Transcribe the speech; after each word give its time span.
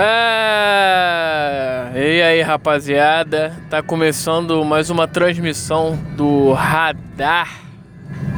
Ah, 0.00 1.90
e 1.92 2.22
aí, 2.22 2.40
rapaziada? 2.40 3.52
Tá 3.68 3.82
começando 3.82 4.64
mais 4.64 4.90
uma 4.90 5.08
transmissão 5.08 5.98
do 6.16 6.52
Radar 6.52 7.52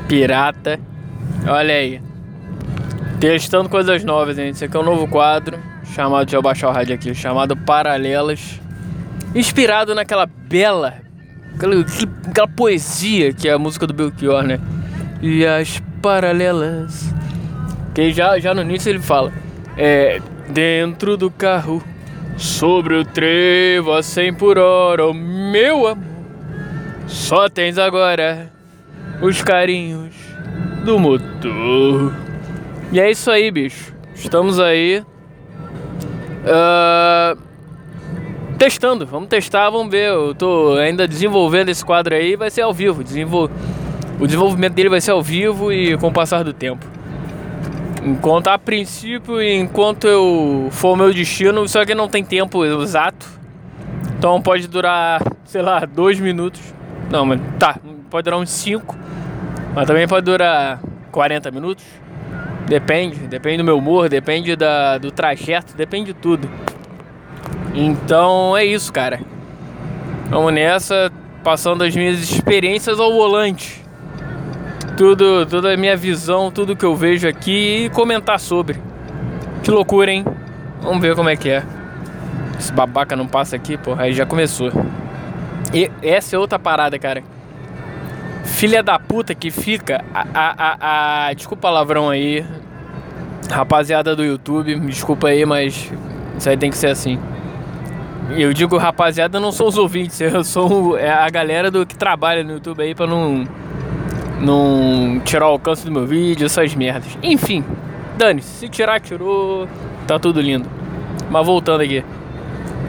Pirata. 0.09 0.81
Olha 1.47 1.75
aí. 1.75 2.01
Testando 3.21 3.69
coisas 3.69 4.03
novas, 4.03 4.37
gente. 4.37 4.55
Esse 4.55 4.65
aqui 4.65 4.75
é 4.75 4.81
um 4.81 4.85
novo 4.85 5.07
quadro 5.07 5.59
chamado, 5.95 6.25
deixa 6.25 6.39
eu 6.39 6.41
baixar 6.41 6.71
o 6.71 6.73
rádio 6.73 6.95
aqui, 6.95 7.15
chamado 7.15 7.55
Paralelas. 7.55 8.59
Inspirado 9.35 9.95
naquela 9.95 10.25
bela, 10.25 10.95
aquela, 11.55 11.75
aquela 12.27 12.49
poesia 12.49 13.35
que 13.35 13.47
é 13.47 13.53
a 13.53 13.59
música 13.59 13.87
do 13.87 13.93
Belchior, 13.93 14.45
né? 14.45 14.59
E 15.21 15.45
as 15.45 15.79
paralelas. 16.01 17.13
Que 17.95 18.15
já, 18.15 18.39
já 18.39 18.55
no 18.55 18.63
início 18.63 18.89
ele 18.89 19.01
fala. 19.01 19.31
É, 19.77 20.23
dentro 20.51 21.17
do 21.17 21.31
carro, 21.31 21.83
sobre 22.37 22.95
o 22.95 23.05
trevo 23.05 23.93
a 23.93 24.03
100 24.03 24.35
por 24.35 24.59
hora, 24.59 25.07
oh, 25.07 25.15
meu 25.15 25.87
amor, 25.87 26.05
só 27.07 27.49
tens 27.49 27.79
agora 27.79 28.51
os 29.21 29.43
carinhos 29.43 30.15
do 30.85 30.99
motor. 30.99 32.15
E 32.93 32.99
é 32.99 33.11
isso 33.11 33.31
aí, 33.31 33.51
bicho. 33.51 33.95
Estamos 34.15 34.59
aí. 34.59 35.05
Uh, 36.43 37.39
testando, 38.59 39.07
vamos 39.07 39.29
testar, 39.29 39.71
vamos 39.71 39.91
ver. 39.91 40.09
Eu 40.09 40.35
tô 40.35 40.75
ainda 40.75 41.07
desenvolvendo 41.07 41.69
esse 41.69 41.85
quadro 41.85 42.15
aí, 42.15 42.37
vai 42.37 42.51
ser 42.51 42.63
ao 42.63 42.73
vivo. 42.73 43.05
Desenvol... 43.05 43.51
O 44.19 44.27
desenvolvimento 44.27 44.75
dele 44.75 44.91
vai 44.91 45.01
ser 45.01 45.13
ao 45.13 45.23
vivo 45.23 45.73
e 45.73 45.97
com 45.97 46.09
o 46.09 46.13
passar 46.13 46.45
do 46.45 46.53
tempo. 46.53 46.85
Enquanto 48.03 48.49
a 48.49 48.59
princípio, 48.59 49.43
enquanto 49.43 50.09
eu 50.09 50.69
for 50.71 50.97
meu 50.97 51.13
destino, 51.13 51.69
só 51.69 51.85
que 51.85 51.95
não 51.95 52.09
tem 52.09 52.25
tempo 52.25 52.65
exato. 52.65 53.27
Então 54.19 54.41
pode 54.41 54.67
durar, 54.67 55.23
sei 55.45 55.61
lá, 55.61 55.81
dois 55.81 56.19
minutos. 56.19 56.61
Não, 57.11 57.27
mas 57.27 57.41
tá, 57.59 57.79
pode 58.09 58.25
durar 58.25 58.41
uns 58.41 58.51
cinco. 58.51 58.97
Mas 59.75 59.87
também 59.87 60.09
pode 60.09 60.25
durar 60.25 60.81
40 61.13 61.51
minutos. 61.51 61.85
Depende, 62.67 63.27
depende 63.27 63.59
do 63.59 63.65
meu 63.65 63.79
humor, 63.79 64.09
depende 64.09 64.57
da, 64.57 64.97
do 64.97 65.11
trajeto, 65.11 65.77
depende 65.77 66.13
de 66.13 66.15
tudo. 66.15 66.49
Então 67.75 68.57
é 68.57 68.65
isso, 68.65 68.91
cara. 68.93 69.21
Vamos 70.31 70.53
nessa, 70.55 71.13
passando 71.45 71.85
as 71.85 71.95
minhas 71.95 72.19
experiências 72.19 72.99
ao 72.99 73.13
volante 73.13 73.90
tudo, 75.01 75.47
toda 75.47 75.73
a 75.73 75.77
minha 75.79 75.97
visão, 75.97 76.51
tudo 76.51 76.77
que 76.77 76.85
eu 76.85 76.95
vejo 76.95 77.27
aqui 77.27 77.87
e 77.87 77.89
comentar 77.89 78.39
sobre. 78.39 78.79
Que 79.63 79.71
loucura, 79.71 80.13
hein? 80.13 80.27
Vamos 80.83 81.01
ver 81.01 81.17
como 81.17 81.31
é 81.31 81.37
que 81.37 81.49
é. 81.49 81.65
Esse 82.59 82.71
babaca 82.71 83.17
não 83.17 83.27
passa 83.27 83.57
aqui, 83.57 83.79
porra, 83.79 84.03
aí 84.03 84.13
já 84.13 84.27
começou. 84.27 84.71
E 85.73 85.91
essa 86.03 86.37
é 86.37 86.39
outra 86.39 86.59
parada, 86.59 86.99
cara. 86.99 87.23
Filha 88.45 88.83
da 88.83 88.99
puta 88.99 89.35
que 89.35 89.51
fica. 89.51 90.05
A, 90.13 90.27
a, 90.35 90.55
a, 90.59 91.29
a, 91.29 91.33
desculpa 91.33 91.61
o 91.61 91.71
palavrão 91.71 92.11
aí. 92.11 92.45
Rapaziada 93.51 94.15
do 94.15 94.23
YouTube, 94.23 94.77
me 94.77 94.89
desculpa 94.89 95.29
aí, 95.29 95.47
mas 95.47 95.91
isso 96.37 96.51
aí 96.51 96.59
tem 96.59 96.69
que 96.69 96.77
ser 96.77 96.89
assim. 96.89 97.19
Eu 98.37 98.53
digo 98.53 98.77
rapaziada, 98.77 99.41
não 99.41 99.51
são 99.51 99.67
os 99.67 99.79
ouvintes, 99.79 100.21
eu 100.21 100.45
sou 100.45 100.99
é 100.99 101.11
a 101.11 101.31
galera 101.31 101.71
do 101.71 101.87
que 101.87 101.97
trabalha 101.97 102.45
no 102.45 102.53
YouTube 102.53 102.83
aí 102.83 102.95
pra 102.95 103.07
não 103.07 103.49
não 104.41 105.21
tirar 105.25 105.47
o 105.47 105.53
alcance 105.53 105.85
do 105.85 105.93
meu 105.93 106.07
vídeo, 106.07 106.47
essas 106.47 106.75
merdas. 106.75 107.17
Enfim, 107.23 107.65
dane-se. 108.17 108.49
Se 108.49 108.69
tirar, 108.69 109.01
tirou. 109.01 109.69
Tá 110.07 110.19
tudo 110.19 110.41
lindo. 110.41 110.69
Mas 111.31 111.47
voltando 111.47 111.83
aqui. 111.83 112.05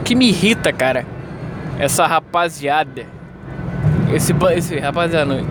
O 0.00 0.02
que 0.02 0.14
me 0.14 0.28
irrita, 0.28 0.72
cara, 0.72 1.06
essa 1.78 2.06
rapaziada. 2.06 3.04
Esse, 4.12 4.34
esse 4.56 4.78
rapaziada, 4.78 5.24
não, 5.24 5.46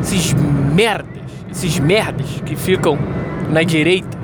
esses 0.00 0.34
merdas, 0.34 1.22
esses 1.50 1.78
merdas 1.78 2.42
que 2.44 2.54
ficam 2.56 2.98
na 3.48 3.62
direita, 3.62 4.18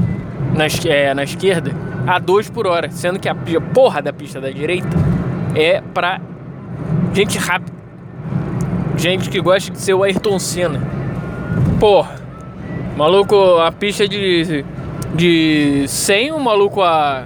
na, 0.54 0.66
é, 0.90 1.14
na 1.14 1.24
esquerda, 1.24 1.72
a 2.06 2.18
2 2.18 2.50
por 2.50 2.66
hora, 2.66 2.90
sendo 2.90 3.18
que 3.18 3.28
a 3.28 3.34
porra 3.34 4.02
da 4.02 4.12
pista 4.12 4.40
da 4.40 4.50
direita 4.50 4.88
é 5.54 5.80
pra 5.80 6.20
gente 7.14 7.38
rápida. 7.38 7.78
Gente 8.96 9.30
que 9.30 9.40
gosta 9.40 9.70
de 9.70 9.78
ser 9.78 9.94
o 9.94 10.02
Ayrton 10.02 10.38
Senna. 10.38 10.97
Pô, 11.80 12.04
maluco, 12.96 13.36
a 13.58 13.70
pista 13.70 14.08
de, 14.08 14.64
de 15.14 15.84
100, 15.86 16.32
o 16.32 16.40
maluco 16.40 16.82
a 16.82 17.24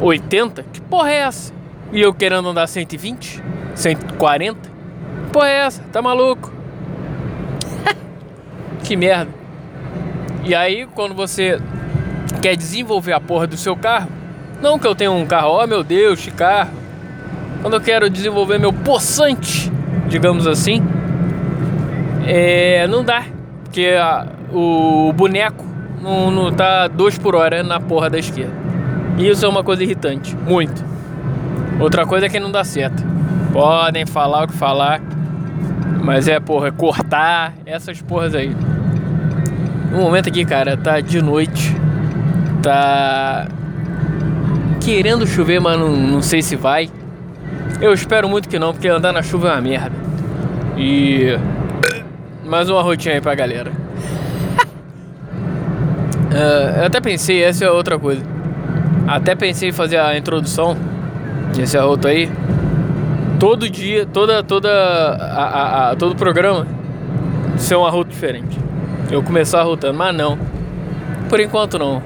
80? 0.00 0.62
Que 0.72 0.80
porra 0.80 1.10
é 1.10 1.16
essa? 1.16 1.52
E 1.92 2.00
eu 2.00 2.14
querendo 2.14 2.48
andar 2.48 2.66
120? 2.66 3.42
140? 3.74 4.60
Que 4.60 5.30
porra 5.30 5.46
é 5.46 5.58
essa? 5.58 5.82
Tá 5.92 6.00
maluco? 6.00 6.50
que 8.82 8.96
merda. 8.96 9.30
E 10.42 10.54
aí, 10.54 10.86
quando 10.94 11.14
você 11.14 11.60
quer 12.40 12.56
desenvolver 12.56 13.12
a 13.12 13.20
porra 13.20 13.46
do 13.46 13.58
seu 13.58 13.76
carro, 13.76 14.08
não 14.62 14.78
que 14.78 14.86
eu 14.86 14.94
tenha 14.94 15.12
um 15.12 15.26
carro, 15.26 15.48
ó 15.48 15.64
oh, 15.64 15.66
meu 15.66 15.84
Deus, 15.84 16.18
que 16.18 16.30
carro. 16.30 16.70
Quando 17.60 17.74
eu 17.74 17.80
quero 17.82 18.08
desenvolver 18.08 18.58
meu 18.58 18.72
poçante, 18.72 19.70
digamos 20.08 20.46
assim, 20.46 20.82
é, 22.30 22.86
não 22.86 23.02
dá, 23.02 23.24
porque 23.64 23.86
a, 23.98 24.26
o 24.52 25.10
boneco 25.14 25.64
não, 26.02 26.30
não 26.30 26.52
tá 26.52 26.86
2 26.86 27.16
por 27.16 27.34
hora 27.34 27.62
na 27.62 27.80
porra 27.80 28.10
da 28.10 28.18
esquerda. 28.18 28.52
E 29.16 29.26
isso 29.26 29.46
é 29.46 29.48
uma 29.48 29.64
coisa 29.64 29.82
irritante, 29.82 30.36
muito. 30.36 30.84
Outra 31.80 32.04
coisa 32.04 32.26
é 32.26 32.28
que 32.28 32.38
não 32.38 32.52
dá 32.52 32.62
certo. 32.64 33.02
Podem 33.50 34.04
falar 34.04 34.44
o 34.44 34.48
que 34.48 34.52
falar, 34.52 35.00
mas 36.02 36.28
é, 36.28 36.38
porra, 36.38 36.70
cortar 36.70 37.54
essas 37.64 38.02
porras 38.02 38.34
aí. 38.34 38.54
No 39.90 40.02
momento 40.02 40.28
aqui, 40.28 40.44
cara, 40.44 40.76
tá 40.76 41.00
de 41.00 41.22
noite, 41.22 41.74
tá 42.62 43.48
querendo 44.82 45.26
chover, 45.26 45.62
mas 45.62 45.78
não, 45.78 45.96
não 45.96 46.20
sei 46.20 46.42
se 46.42 46.56
vai. 46.56 46.90
Eu 47.80 47.94
espero 47.94 48.28
muito 48.28 48.50
que 48.50 48.58
não, 48.58 48.74
porque 48.74 48.86
andar 48.86 49.14
na 49.14 49.22
chuva 49.22 49.48
é 49.48 49.52
uma 49.52 49.62
merda. 49.62 49.96
E 50.76 51.38
mais 52.48 52.70
uma 52.70 52.82
rotina 52.82 53.14
aí 53.14 53.20
pra 53.20 53.34
galera. 53.34 53.70
uh, 56.32 56.78
eu 56.80 56.86
até 56.86 57.00
pensei, 57.00 57.42
essa 57.44 57.64
é 57.64 57.70
outra 57.70 57.98
coisa. 57.98 58.22
Até 59.06 59.34
pensei 59.34 59.68
em 59.68 59.72
fazer 59.72 59.98
a 59.98 60.16
introdução 60.16 60.76
desse 61.54 61.76
arroto 61.76 62.08
aí. 62.08 62.30
Todo 63.38 63.68
dia, 63.68 64.06
toda, 64.06 64.42
toda, 64.42 64.68
a, 64.70 65.44
a, 65.44 65.90
a, 65.90 65.96
todo 65.96 66.16
programa 66.16 66.66
ser 67.56 67.76
um 67.76 67.86
arroto 67.86 68.10
diferente. 68.10 68.58
Eu 69.10 69.22
começar 69.22 69.60
arrotando, 69.60 69.96
mas 69.96 70.14
não. 70.14 70.38
Por 71.28 71.40
enquanto 71.40 71.78
não. 71.78 72.02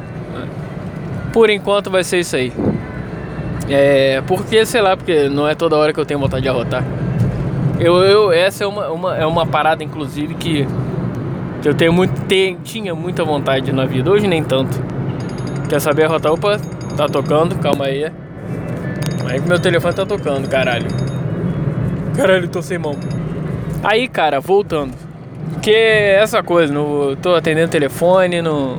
Por 1.32 1.48
enquanto 1.48 1.90
vai 1.90 2.04
ser 2.04 2.20
isso 2.20 2.36
aí. 2.36 2.52
É, 3.68 4.22
porque, 4.26 4.66
sei 4.66 4.82
lá, 4.82 4.96
porque 4.96 5.28
não 5.28 5.48
é 5.48 5.54
toda 5.54 5.76
hora 5.76 5.92
que 5.92 6.00
eu 6.00 6.04
tenho 6.04 6.20
vontade 6.20 6.42
de 6.42 6.48
arrotar. 6.48 6.84
Eu, 7.82 7.96
eu, 8.04 8.32
essa 8.32 8.62
é 8.62 8.66
uma, 8.66 8.88
uma, 8.90 9.16
é 9.16 9.26
uma 9.26 9.44
parada, 9.44 9.82
inclusive, 9.82 10.34
que, 10.34 10.68
eu 11.64 11.74
tenho 11.74 11.92
muito, 11.92 12.12
tinha 12.62 12.94
muita 12.94 13.24
vontade 13.24 13.72
na 13.72 13.84
vida. 13.84 14.08
Hoje 14.08 14.28
nem 14.28 14.42
tanto. 14.42 14.80
Quer 15.68 15.80
saber 15.80 16.04
arrotar? 16.04 16.32
Opa, 16.32 16.60
tá 16.96 17.08
tocando, 17.08 17.56
calma 17.56 17.86
aí. 17.86 18.04
Aí 19.28 19.40
meu 19.40 19.58
telefone 19.58 19.94
tá 19.94 20.06
tocando, 20.06 20.48
caralho. 20.48 20.86
Caralho, 22.16 22.46
tô 22.46 22.62
sem 22.62 22.78
mão. 22.78 22.94
Aí, 23.82 24.06
cara, 24.06 24.38
voltando. 24.38 24.94
Porque 25.54 25.72
essa 25.72 26.40
coisa, 26.40 26.72
no, 26.72 27.16
tô 27.16 27.34
atendendo 27.34 27.68
telefone 27.68 28.40
no 28.40 28.78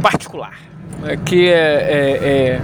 particular. 0.00 0.54
Aqui 1.02 1.48
é, 1.48 1.56
é, 1.56 2.28
é 2.28 2.60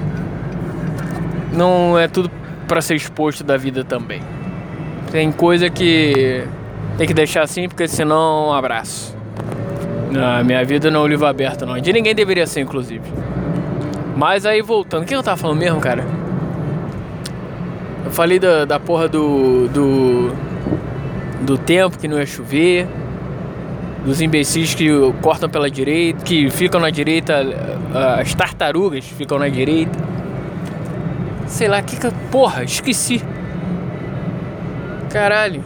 não 1.53 1.99
é 1.99 2.07
tudo 2.07 2.31
para 2.69 2.81
ser 2.81 2.95
exposto 2.95 3.43
da 3.43 3.57
vida 3.57 3.83
também. 3.83 4.23
Tem 5.15 5.31
coisa 5.31 5.71
que 5.71 6.45
tem 6.99 7.07
que 7.07 7.15
deixar 7.15 7.45
assim, 7.45 7.69
porque 7.69 7.87
senão 7.87 8.49
um 8.49 8.53
abraço. 8.53 9.17
Na 10.11 10.43
minha 10.43 10.65
vida 10.65 10.91
não 10.91 11.03
é 11.03 11.05
um 11.05 11.07
livro 11.07 11.25
aberto, 11.25 11.65
não. 11.65 11.79
De 11.79 11.93
ninguém 11.93 12.17
deveria 12.17 12.49
ser, 12.49 12.63
inclusive. 12.63 13.05
Mas 14.17 14.45
aí 14.45 14.61
voltando, 14.61 15.05
o 15.05 15.07
que 15.07 15.15
eu 15.15 15.23
tava 15.23 15.37
falando 15.37 15.61
mesmo, 15.61 15.79
cara? 15.79 16.05
Eu 18.05 18.11
falei 18.11 18.41
da, 18.41 18.65
da 18.65 18.81
porra 18.81 19.07
do, 19.07 19.69
do. 19.69 20.33
do 21.43 21.59
tempo 21.59 21.97
que 21.97 22.09
não 22.09 22.19
ia 22.19 22.27
chover. 22.27 22.89
Dos 24.05 24.21
imbecis 24.21 24.75
que 24.75 24.89
cortam 25.23 25.49
pela 25.49 25.71
direita, 25.71 26.25
que 26.25 26.51
ficam 26.51 26.81
na 26.81 26.91
direita, 26.91 27.41
as 28.21 28.35
tartarugas 28.35 29.05
ficam 29.05 29.39
na 29.39 29.49
direita. 29.49 29.97
Sei 31.47 31.69
lá, 31.69 31.81
que 31.81 31.95
que. 31.95 32.11
Porra, 32.33 32.65
esqueci. 32.65 33.23
Caralho. 35.15 35.63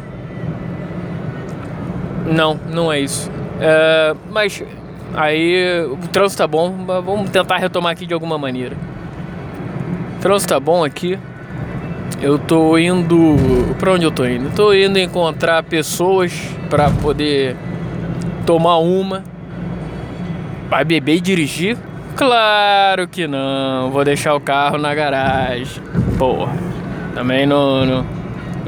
Não, 2.26 2.60
não 2.70 2.92
é 2.92 3.00
isso. 3.00 3.30
É, 3.58 4.14
mas 4.30 4.62
aí 5.14 5.86
o 5.90 6.06
trânsito 6.08 6.42
tá 6.42 6.46
bom, 6.46 6.84
vamos 6.84 7.30
tentar 7.30 7.56
retomar 7.56 7.92
aqui 7.92 8.04
de 8.04 8.12
alguma 8.12 8.36
maneira. 8.36 8.76
O 10.18 10.20
trânsito 10.20 10.52
tá 10.52 10.60
bom 10.60 10.84
aqui. 10.84 11.18
Eu 12.20 12.38
tô 12.38 12.76
indo. 12.76 13.36
Pra 13.78 13.92
onde 13.92 14.04
eu 14.04 14.10
tô 14.10 14.26
indo? 14.26 14.54
tô 14.54 14.74
indo 14.74 14.98
encontrar 14.98 15.62
pessoas 15.62 16.30
para 16.68 16.90
poder 16.90 17.56
tomar 18.44 18.76
uma. 18.76 19.24
Vai 20.68 20.84
beber 20.84 21.16
e 21.16 21.20
dirigir? 21.22 21.78
Claro 22.16 23.08
que 23.08 23.26
não. 23.26 23.90
Vou 23.90 24.04
deixar 24.04 24.34
o 24.34 24.40
carro 24.40 24.76
na 24.76 24.94
garagem. 24.94 25.82
Porra. 26.18 26.52
Também 27.14 27.46
não, 27.46 27.86
não, 27.86 28.06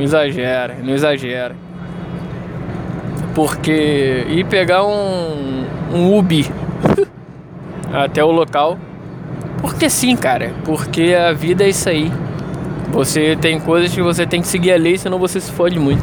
não 0.00 0.04
exagera, 0.04 0.76
não 0.82 0.94
exagera. 0.94 1.54
Porque 3.34 4.24
ir 4.28 4.46
pegar 4.46 4.84
um, 4.84 5.66
um 5.92 6.18
Ubi 6.18 6.50
até 7.92 8.24
o 8.24 8.30
local. 8.30 8.78
Porque 9.60 9.90
sim, 9.90 10.16
cara. 10.16 10.52
Porque 10.64 11.14
a 11.14 11.32
vida 11.32 11.64
é 11.64 11.68
isso 11.68 11.88
aí. 11.88 12.10
Você 12.92 13.36
tem 13.36 13.60
coisas 13.60 13.94
que 13.94 14.02
você 14.02 14.26
tem 14.26 14.40
que 14.40 14.48
seguir 14.48 14.72
a 14.72 14.76
lei, 14.76 14.96
senão 14.96 15.18
você 15.18 15.38
se 15.38 15.52
fode 15.52 15.78
muito. 15.78 16.02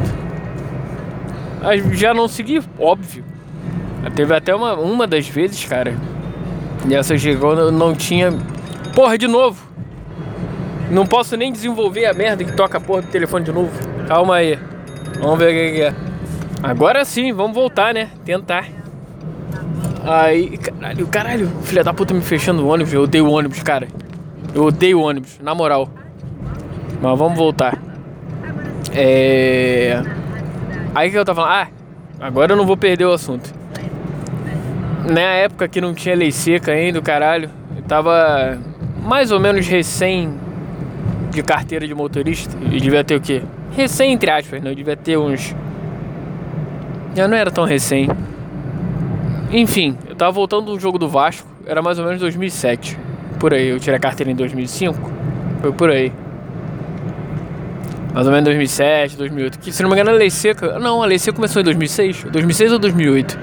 Mas 1.62 1.84
já 2.00 2.14
não 2.14 2.28
segui, 2.28 2.62
óbvio. 2.80 3.26
Teve 4.16 4.34
até 4.34 4.56
uma, 4.56 4.76
uma 4.76 5.08
das 5.08 5.28
vezes, 5.28 5.66
cara. 5.66 5.96
Nessa 6.86 7.18
chegou, 7.18 7.72
não 7.72 7.96
tinha. 7.96 8.32
Porra, 8.94 9.18
de 9.18 9.28
novo! 9.28 9.67
Não 10.90 11.06
posso 11.06 11.36
nem 11.36 11.52
desenvolver 11.52 12.06
a 12.06 12.14
merda 12.14 12.44
que 12.44 12.54
toca 12.54 12.78
a 12.78 12.82
porra 12.82 13.02
do 13.02 13.08
telefone 13.10 13.44
de 13.44 13.52
novo. 13.52 13.72
Calma 14.08 14.36
aí. 14.36 14.58
Vamos 15.20 15.40
ver 15.40 15.50
o 15.50 15.76
que 15.76 15.82
é. 15.82 15.94
Agora 16.64 17.04
sim, 17.04 17.34
vamos 17.34 17.56
voltar, 17.56 17.94
né? 17.94 18.10
Tentar. 18.24 18.66
Aí, 20.04 20.58
caralho, 20.58 21.08
caralho, 21.08 21.50
filha 21.64 21.84
da 21.84 21.94
puta 21.94 22.14
me 22.14 22.22
fechando 22.22 22.64
o 22.64 22.68
ônibus. 22.68 22.94
Eu 22.94 23.04
odeio 23.04 23.30
ônibus, 23.30 23.62
cara. 23.62 23.88
Eu 24.56 24.64
odeio 24.66 25.00
o 25.00 25.04
ônibus, 25.04 25.38
na 25.42 25.54
moral. 25.54 25.90
Mas 27.02 27.20
vamos 27.20 27.38
voltar. 27.38 27.78
É. 28.94 30.02
Aí 30.96 31.12
que 31.12 31.18
eu 31.18 31.26
tava 31.26 31.42
falando, 31.42 31.62
ah, 31.62 32.26
agora 32.26 32.54
eu 32.54 32.58
não 32.58 32.66
vou 32.66 32.78
perder 32.78 33.06
o 33.06 33.12
assunto. 33.12 33.54
Na 35.04 35.22
época 35.22 35.68
que 35.68 35.82
não 35.82 35.94
tinha 35.94 36.16
lei 36.16 36.32
seca 36.32 36.72
ainda, 36.72 37.02
caralho, 37.02 37.50
eu 37.76 37.84
tava 37.84 38.58
mais 39.04 39.32
ou 39.32 39.40
menos 39.40 39.68
recém 39.68 40.34
de 41.38 41.44
carteira 41.44 41.88
de 41.88 41.94
motorista. 41.94 42.58
E 42.72 42.80
devia 42.80 43.04
ter 43.04 43.16
o 43.16 43.22
quê? 43.22 43.44
Recém, 43.72 44.14
entre 44.14 44.32
aspas, 44.32 44.62
né? 44.62 44.72
Eu 44.72 44.76
devia 44.76 44.98
ter 44.98 45.18
uns. 45.18 45.56
Eu 47.16 47.28
não 47.28 47.38
era 47.38 47.52
tão 47.52 47.64
recém. 47.64 48.10
Enfim, 49.52 49.96
eu 50.10 50.16
tava 50.16 50.32
voltando 50.32 50.66
do 50.66 50.80
jogo 50.80 50.98
do 50.98 51.08
Vasco, 51.08 51.48
era 51.66 51.82
mais 51.82 52.00
ou 52.00 52.06
menos 52.06 52.20
2007. 52.20 52.98
Por 53.40 53.54
aí, 53.54 53.68
eu 53.68 53.80
tirei 53.80 53.98
a 53.98 54.00
carteira 54.00 54.32
em 54.32 54.36
2005. 54.36 55.12
Foi 55.62 55.72
por 55.72 55.92
aí. 55.92 56.12
Mais 58.14 58.26
ou 58.26 58.34
menos 58.34 58.46
2007, 58.46 59.16
2008. 59.16 59.60
Que 59.60 59.72
se 59.72 59.84
não 59.84 59.90
me 59.90 59.96
engano 59.96 60.10
a 60.10 60.14
lei 60.14 60.32
seca. 60.32 60.80
Não, 60.80 61.04
a 61.04 61.06
lei 61.06 61.20
seca 61.20 61.36
começou 61.36 61.62
em 61.62 61.66
2006. 61.66 62.24
2006 62.32 62.72
ou 62.72 62.80
2008. 62.80 63.40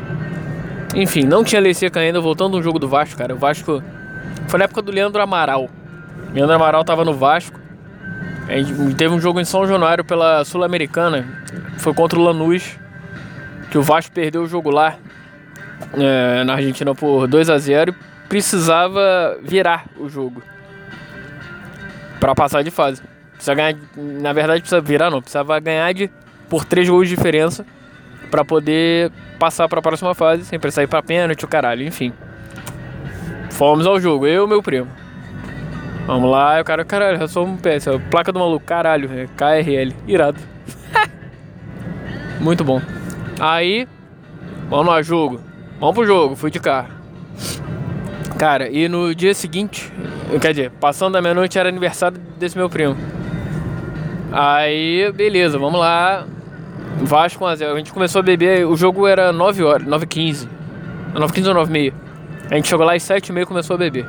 Enfim, 0.97 1.23
não 1.23 1.45
tinha 1.45 1.61
lei 1.61 1.73
seca 1.73 2.01
ainda. 2.01 2.21
Voltando 2.21 2.57
do 2.57 2.63
jogo 2.63 2.81
do 2.81 2.89
Vasco, 2.89 3.17
cara. 3.17 3.35
O 3.35 3.39
Vasco. 3.39 3.81
Foi 4.49 4.59
na 4.59 4.65
época 4.65 4.83
do 4.83 4.91
Leandro 4.91 5.23
Amaral. 5.23 5.71
Leandro 6.35 6.57
Amaral 6.57 6.83
tava 6.85 7.05
no 7.05 7.15
Vasco. 7.15 7.64
Teve 8.97 9.15
um 9.15 9.21
jogo 9.21 9.41
em 9.41 9.45
São 9.45 9.67
Januário 9.67 10.05
pela 10.05 10.45
Sul-Americana. 10.45 11.43
Foi 11.79 11.95
contra 11.95 12.19
o 12.19 12.23
Lanús. 12.23 12.79
Que 13.71 13.79
o 13.79 13.83
Vasco 13.83 14.13
perdeu 14.13 14.43
o 14.43 14.47
jogo 14.47 14.71
lá. 14.71 14.97
É, 15.97 16.45
na 16.45 16.55
Argentina 16.55 16.95
por 16.95 17.27
2 17.27 17.51
a 17.51 17.59
0 17.59 17.93
e 17.93 18.29
precisava 18.29 19.39
virar 19.43 19.87
o 19.97 20.09
jogo. 20.09 20.43
para 22.19 22.35
passar 22.35 22.63
de 22.63 22.71
fase. 22.71 23.03
Precisa 23.33 23.55
ganhar, 23.55 23.77
na 23.97 24.33
verdade 24.33 24.61
precisa 24.61 24.81
virar 24.81 25.11
não, 25.11 25.21
precisava 25.21 25.59
ganhar 25.61 25.93
de 25.93 26.11
por 26.49 26.65
três 26.65 26.89
gols 26.89 27.09
de 27.09 27.15
diferença 27.15 27.67
para 28.31 28.45
poder 28.45 29.13
passar 29.39 29.69
para 29.69 29.81
a 29.81 29.83
próxima 29.83 30.15
fase 30.15 30.45
sem 30.45 30.59
precisar 30.59 30.85
ir 30.85 30.87
para 30.87 31.03
pênalti, 31.03 31.45
o 31.45 31.49
caralho, 31.49 31.87
enfim. 31.87 32.13
Fomos 33.51 33.87
ao 33.87 34.01
jogo, 34.01 34.27
eu 34.27 34.47
e 34.47 34.49
meu 34.49 34.63
primo. 34.63 34.89
Vamos 36.07 36.31
lá, 36.31 36.61
o 36.61 36.65
cara, 36.65 36.85
caralho, 36.85 37.19
já 37.19 37.27
sou 37.27 37.47
um 37.47 37.57
PS, 37.57 37.87
placa 38.11 38.31
do 38.31 38.39
maluco, 38.39 38.67
caralho, 38.67 39.11
é 39.11 39.27
KRL, 39.37 39.95
irado. 40.07 40.39
Muito 42.41 42.63
bom. 42.63 42.81
Aí, 43.41 43.89
vamos 44.69 44.87
lá, 44.87 45.01
jogo. 45.01 45.41
Vamos 45.81 45.95
pro 45.95 46.07
jogo, 46.07 46.37
fui 46.37 46.51
de 46.51 46.61
carro. 46.61 46.89
Cara, 48.39 48.69
e 48.69 48.87
no 48.87 49.15
dia 49.15 49.33
seguinte, 49.33 49.91
quer 50.41 50.53
dizer, 50.53 50.71
passando 50.73 51.15
da 51.15 51.23
meia-noite 51.23 51.59
era 51.59 51.71
aniversário 51.71 52.19
desse 52.39 52.57
meu 52.57 52.69
primo. 52.69 52.97
Aí, 54.31 55.11
beleza, 55.13 55.59
vamos 55.59 55.81
lá. 55.81 56.27
Vasco 57.01 57.45
1x0. 57.45 57.73
A 57.73 57.77
gente 57.77 57.93
começou 57.93 58.21
a 58.21 58.23
beber, 58.23 58.67
o 58.67 58.77
jogo 58.77 59.07
era 59.07 59.33
9 59.33 59.63
horas, 59.63 59.87
9h15. 59.87 60.49
9h15 61.15 61.49
ou 61.49 61.55
9h30. 61.67 61.93
A 62.51 62.55
gente 62.57 62.69
chegou 62.69 62.85
lá 62.85 62.95
às 62.95 63.03
7h30 63.03 63.43
e 63.43 63.47
começou 63.47 63.75
a 63.75 63.79
beber. 63.79 64.07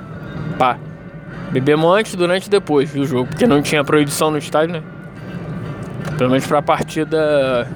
Pá. 0.57 0.77
Bebemos 1.51 1.85
antes, 1.93 2.15
durante 2.15 2.47
e 2.47 2.49
depois 2.49 2.91
do 2.91 3.05
jogo, 3.05 3.27
porque 3.27 3.47
não 3.47 3.61
tinha 3.61 3.83
proibição 3.83 4.31
no 4.31 4.37
estádio, 4.37 4.73
né? 4.73 4.83
Pelo 6.17 6.29
menos 6.29 6.45
pra 6.45 6.61
partida 6.61 7.67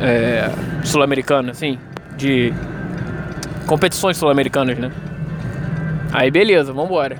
é, 0.00 0.50
sul-americana, 0.84 1.50
assim, 1.50 1.78
de 2.16 2.52
competições 3.66 4.16
sul-americanas, 4.16 4.78
né? 4.78 4.90
Aí 6.12 6.30
beleza, 6.30 6.72
vambora. 6.72 7.18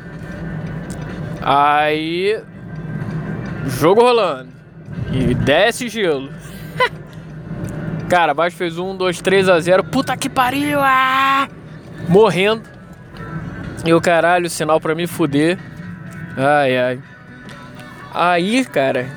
Aí. 1.43 2.40
Jogo 3.67 4.02
rolando. 4.02 4.49
E 5.12 5.35
desce 5.35 5.88
gelo. 5.88 6.31
Cara, 8.08 8.32
abaixo 8.32 8.56
fez 8.56 8.79
1, 8.79 8.96
2, 8.96 9.20
3 9.20 9.49
a 9.49 9.61
0. 9.61 9.85
Puta 9.85 10.17
que 10.17 10.29
pariu! 10.29 10.81
Ah! 10.81 11.49
Morrendo. 12.08 12.62
E 13.85 13.93
o 13.93 14.00
caralho, 14.00 14.50
sinal 14.50 14.81
pra 14.81 14.94
me 14.94 15.06
fuder. 15.06 15.58
Ai, 16.38 16.79
ai. 16.79 17.02
Aí, 18.14 18.64
cara. 18.64 19.08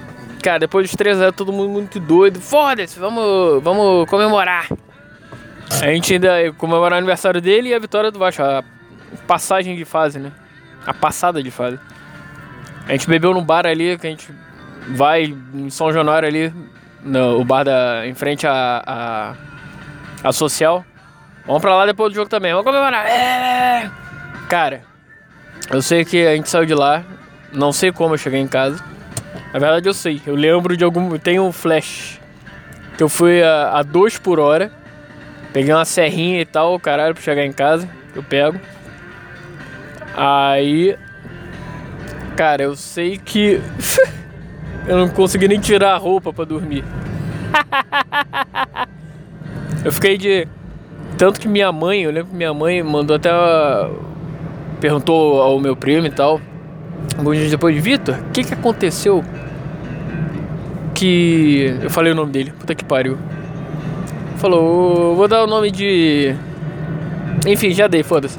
Cara, 0.42 0.58
depois 0.58 0.88
dos 0.88 0.96
3 0.96 1.18
a 1.18 1.20
0, 1.20 1.34
todo 1.34 1.54
mundo 1.54 1.70
muito 1.70 2.00
doido. 2.00 2.42
Foda-se, 2.42 3.00
vamos, 3.00 3.62
vamos 3.64 4.10
comemorar. 4.10 4.68
A 5.80 5.86
gente 5.86 6.14
ainda 6.14 6.52
comemorar 6.58 6.94
o 6.94 6.98
aniversário 6.98 7.40
dele 7.40 7.70
e 7.70 7.74
a 7.75 7.80
vitória 7.80 8.10
do 8.10 8.18
Vasco. 8.18 8.42
A 8.42 8.63
passagem 9.28 9.75
de 9.75 9.86
fase, 9.86 10.18
né? 10.18 10.32
A 10.86 10.94
passada 10.94 11.44
de 11.44 11.51
fase. 11.51 11.80
A 12.88 12.92
gente 12.92 13.08
bebeu 13.08 13.34
num 13.34 13.44
bar 13.44 13.68
ali 13.68 13.98
que 14.00 14.08
a 14.08 14.10
gente 14.10 14.34
vai 14.90 15.36
em 15.54 15.70
São 15.70 15.94
Januário 15.94 16.28
ali, 16.28 16.51
no 17.04 17.40
o 17.40 17.46
bar 17.46 17.63
da, 17.63 18.06
em 18.08 18.16
frente 18.16 18.48
à 18.48 18.84
a, 18.86 19.34
a, 20.28 20.32
social. 20.32 20.84
Vamos 21.46 21.62
pra 21.62 21.75
lá 21.75 21.86
depois 21.86 22.12
do 22.12 22.16
jogo 22.16 22.30
também. 22.30 22.51
Vamos 22.51 22.66
comemorar. 22.66 23.06
É! 23.06 23.90
Cara, 24.50 24.82
eu 25.72 25.82
sei 25.82 26.04
que 26.06 26.25
a 26.25 26.36
gente 26.36 26.50
saiu 26.50 26.66
de 26.66 26.74
lá. 26.74 27.04
Não 27.51 27.72
sei 27.72 27.92
como 27.92 28.13
eu 28.13 28.18
cheguei 28.18 28.40
em 28.40 28.48
casa. 28.48 28.84
Na 29.54 29.60
verdade 29.60 29.88
eu 29.88 29.94
sei. 29.94 30.22
Eu 30.25 30.36
lembro 30.36 30.75
de 30.75 30.84
algum. 30.84 31.18
Tem 31.18 31.40
um 31.40 31.51
flash. 31.51 32.20
Que 32.98 33.04
eu 33.04 33.10
fui 33.10 33.42
a, 33.44 33.80
a 33.80 33.84
dois 33.84 34.18
por 34.18 34.40
hora. 34.40 34.72
Peguei 35.54 35.74
uma 35.74 35.86
serrinha 35.86 36.42
e 36.42 36.46
tal, 36.46 36.80
caralho, 36.80 37.13
pra 37.13 37.24
chegar 37.24 37.46
em 37.46 37.51
casa. 37.51 37.90
Eu 38.16 38.24
pego. 38.24 38.60
Aí. 40.16 40.98
Cara, 42.36 42.63
eu 42.63 42.75
sei 42.75 43.18
que. 43.18 43.62
Eu 44.88 44.98
não 44.98 45.10
consegui 45.10 45.48
nem 45.48 45.60
tirar 45.60 45.94
a 45.94 45.98
roupa 45.98 46.34
para 46.34 46.44
dormir. 46.44 46.84
eu 49.86 49.92
fiquei 49.92 50.18
de. 50.18 50.48
Tanto 51.20 51.40
que 51.40 51.48
minha 51.48 51.72
mãe, 51.72 52.01
eu 52.01 52.12
lembro 52.12 52.32
que 52.32 52.36
minha 52.36 52.51
mãe 52.51 52.82
mandou 52.82 53.16
até. 53.16 53.30
Perguntou 54.82 55.42
ao 55.42 55.58
meu 55.60 55.76
primo 55.76 56.08
e 56.08 56.12
tal. 56.12 56.42
Alguns 57.18 57.38
dias 57.38 57.52
depois, 57.52 57.82
Vitor, 57.82 58.16
o 58.16 58.32
que 58.32 58.44
que 58.44 58.54
aconteceu? 58.54 59.24
Que. 60.94 61.78
Eu 61.82 61.90
falei 61.90 62.12
o 62.12 62.16
nome 62.16 62.34
dele, 62.34 62.52
puta 62.60 62.76
que 62.76 62.84
pariu. 62.84 63.18
Falou, 64.38 65.16
vou 65.16 65.28
dar 65.30 65.44
o 65.44 65.48
nome 65.48 65.72
de. 65.72 66.36
Enfim, 67.48 67.72
já 67.72 67.88
dei, 67.88 68.04
foda-se. 68.04 68.38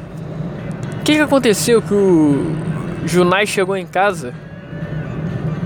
O 1.00 1.04
que 1.04 1.14
que 1.14 1.20
aconteceu 1.20 1.80
que 1.80 1.94
o 1.94 2.54
Junai 3.06 3.46
chegou 3.46 3.76
em 3.76 3.86
casa 3.86 4.34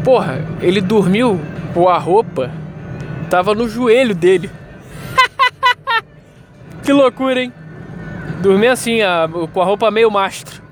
Porra, 0.06 0.40
ele 0.62 0.80
dormiu 0.80 1.40
com 1.75 1.88
a 1.88 1.99
roupa 1.99 2.49
tava 3.28 3.56
no 3.56 3.68
joelho 3.68 4.14
dele. 4.14 4.49
que 6.80 6.92
loucura, 6.92 7.42
hein? 7.42 7.52
Dormir 8.40 8.68
assim, 8.68 9.02
a, 9.02 9.28
com 9.52 9.61
a 9.61 9.64
roupa 9.64 9.90
meio 9.90 10.09
mastro. 10.09 10.62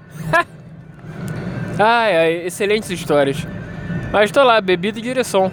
Ai, 1.78 2.16
ai, 2.16 2.46
excelentes 2.46 2.90
histórias. 2.90 3.46
Mas 4.12 4.30
tô 4.30 4.42
lá, 4.42 4.60
bebida 4.60 4.98
e 4.98 5.02
direção. 5.02 5.50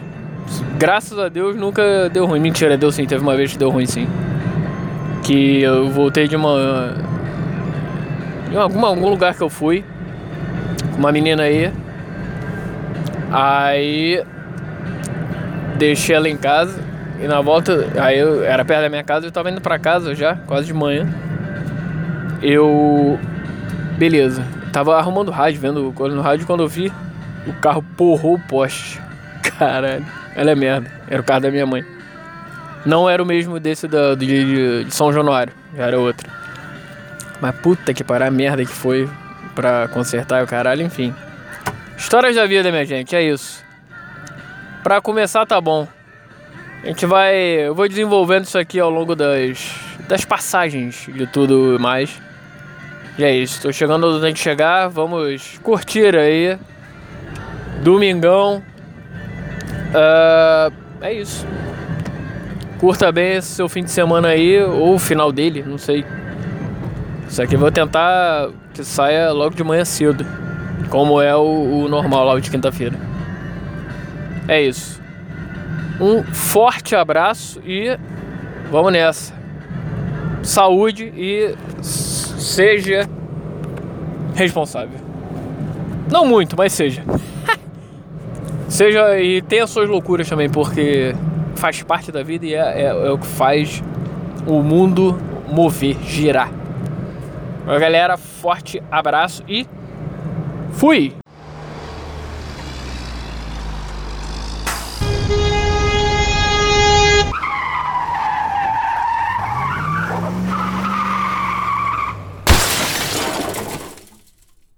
Graças 0.78 1.18
a 1.18 1.30
Deus 1.30 1.56
nunca 1.56 2.10
deu 2.10 2.26
ruim. 2.26 2.40
Mentira, 2.40 2.78
deu 2.78 2.92
sim, 2.92 3.06
teve 3.06 3.22
uma 3.22 3.36
vez 3.36 3.52
que 3.52 3.58
deu 3.58 3.70
ruim 3.70 3.86
sim. 3.86 4.08
Que 5.24 5.62
eu 5.62 5.90
voltei 5.90 6.28
de 6.28 6.36
uma. 6.36 6.96
De 8.50 8.58
alguma, 8.58 8.88
algum 8.88 9.10
lugar 9.10 9.34
que 9.34 9.42
eu 9.42 9.50
fui. 9.50 9.84
Com 10.92 10.98
uma 10.98 11.12
menina 11.12 11.44
aí. 11.44 11.72
Aí 13.32 14.24
deixei 15.78 16.16
ela 16.16 16.30
em 16.30 16.38
casa 16.38 16.80
e 17.22 17.28
na 17.28 17.40
volta, 17.40 17.88
aí 18.00 18.18
eu 18.18 18.44
era 18.44 18.66
perto 18.66 18.82
da 18.82 18.90
minha 18.90 19.04
casa, 19.04 19.28
eu 19.28 19.32
tava 19.32 19.52
indo 19.52 19.62
pra 19.62 19.78
casa 19.78 20.16
já, 20.16 20.36
quase 20.48 20.66
de 20.66 20.74
manhã. 20.74 21.08
Eu 22.42 23.20
beleza, 23.98 24.44
tava 24.72 24.98
arrumando 24.98 25.30
o 25.30 25.32
rádio, 25.32 25.60
vendo 25.60 25.92
coisa 25.94 26.16
no 26.16 26.22
rádio 26.22 26.46
quando 26.46 26.64
eu 26.64 26.68
vi 26.68 26.92
o 27.46 27.54
carro 27.54 27.84
porrou 27.98 28.36
o 28.36 28.40
poste. 28.40 29.02
Caralho, 29.58 30.06
ela 30.36 30.52
é 30.52 30.56
merda. 30.56 30.92
Era 31.08 31.22
o 31.22 31.24
carro 31.26 31.42
da 31.42 31.52
minha 31.52 31.66
mãe. 31.66 31.84
Não 32.86 33.10
era 33.10 33.22
o 33.22 33.26
mesmo 33.26 33.60
desse 33.60 33.88
da, 33.88 34.16
de, 34.16 34.86
de 34.86 34.94
São 34.94 35.14
Januário, 35.14 35.54
já 35.76 35.86
era 35.86 36.00
outro. 36.00 36.30
Mas 37.40 37.56
puta 37.56 37.94
que 37.94 38.04
parar 38.04 38.28
a 38.28 38.32
merda 38.32 38.64
que 38.64 38.72
foi 38.72 39.10
pra 39.54 39.88
consertar 39.88 40.44
o 40.44 40.48
caralho, 40.48 40.82
enfim. 40.82 41.14
Histórias 41.98 42.36
da 42.36 42.46
vida, 42.48 42.72
minha 42.72 42.86
gente, 42.86 43.16
é 43.16 43.22
isso. 43.22 43.64
Pra 44.84 45.00
começar, 45.00 45.46
tá 45.46 45.62
bom. 45.62 45.88
A 46.84 46.88
gente 46.88 47.06
vai. 47.06 47.36
Eu 47.36 47.76
vou 47.76 47.88
desenvolvendo 47.88 48.46
isso 48.46 48.58
aqui 48.58 48.80
ao 48.80 48.90
longo 48.90 49.16
das, 49.16 49.76
das 50.08 50.26
passagens 50.26 51.08
de 51.08 51.28
tudo 51.28 51.78
mais. 51.80 52.20
E 53.18 53.24
é 53.24 53.36
isso. 53.36 53.62
Tô 53.62 53.72
chegando 53.72 54.08
onde 54.08 54.22
tem 54.22 54.34
que 54.34 54.40
chegar. 54.40 54.88
Vamos 54.88 55.60
curtir 55.64 56.16
aí. 56.16 56.58
Domingão. 57.84 58.64
Uh, 59.92 60.74
é 61.02 61.14
isso. 61.14 61.46
Curta 62.80 63.12
bem 63.12 63.34
esse 63.34 63.50
seu 63.50 63.70
fim 63.70 63.84
de 63.84 63.92
semana 63.92 64.30
aí, 64.30 64.60
ou 64.64 64.96
o 64.96 65.00
final 65.00 65.32
dele, 65.32 65.64
não 65.64 65.78
sei. 65.78 66.04
Isso 67.28 67.42
aqui 67.42 67.54
eu 67.56 67.60
vou 67.60 67.72
tentar 67.72 68.50
que 68.74 68.84
saia 68.84 69.32
logo 69.32 69.56
de 69.56 69.64
manhã 69.64 69.86
cedo. 69.86 70.26
Como 70.90 71.22
é 71.22 71.36
o, 71.36 71.84
o 71.84 71.88
normal 71.88 72.26
lá 72.26 72.40
de 72.40 72.50
quinta-feira. 72.50 72.98
É 74.48 74.62
isso. 74.62 75.00
Um 76.00 76.24
forte 76.24 76.96
abraço 76.96 77.62
e 77.64 77.98
vamos 78.72 78.92
nessa. 78.92 79.34
Saúde 80.42 81.14
e 81.16 81.56
seja 82.42 83.08
responsável. 84.36 85.00
Não 86.12 86.26
muito, 86.26 86.56
mas 86.58 86.74
seja. 86.74 87.04
seja 88.68 89.20
e 89.20 89.42
tenha 89.42 89.66
suas 89.68 89.88
loucuras 89.88 90.28
também, 90.28 90.50
porque 90.50 91.16
faz 91.56 91.82
parte 91.84 92.12
da 92.12 92.24
vida 92.24 92.46
e 92.46 92.54
é, 92.54 92.82
é, 92.82 92.86
é 92.86 93.12
o 93.12 93.18
que 93.18 93.28
faz 93.28 93.84
o 94.46 94.62
mundo 94.62 95.18
mover, 95.48 95.96
girar. 96.04 96.52
Galera, 97.66 98.18
forte 98.18 98.82
abraço 98.92 99.44
e 99.48 99.68
fui! 100.72 101.14